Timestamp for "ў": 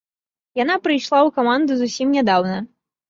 1.19-1.29